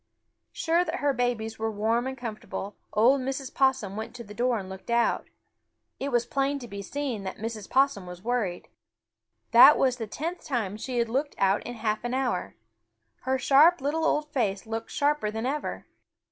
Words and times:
Sure 0.51 0.83
that 0.83 0.95
her 0.95 1.13
babies 1.13 1.59
were 1.59 1.69
warm 1.69 2.07
and 2.07 2.17
comfortable, 2.17 2.75
old 2.91 3.21
Mrs. 3.21 3.53
Possum 3.53 3.95
went 3.95 4.15
to 4.15 4.23
the 4.23 4.33
door 4.33 4.57
and 4.57 4.67
looked 4.67 4.89
out. 4.89 5.27
It 5.99 6.11
was 6.11 6.25
plain 6.25 6.57
to 6.57 6.67
be 6.67 6.81
seen 6.81 7.21
that 7.21 7.37
Mrs. 7.37 7.69
Possum 7.69 8.07
was 8.07 8.23
worried. 8.23 8.67
That 9.51 9.77
was 9.77 9.97
the 9.97 10.07
tenth 10.07 10.43
time 10.43 10.75
she 10.75 10.97
had 10.97 11.07
looked 11.07 11.35
out 11.37 11.61
in 11.67 11.75
half 11.75 12.03
an 12.03 12.15
hour. 12.15 12.55
Her 13.25 13.37
sharp 13.37 13.79
little 13.79 14.03
old 14.03 14.27
face 14.33 14.65
looked 14.65 14.89
sharper 14.89 15.29
than 15.29 15.45
ever. 15.45 15.85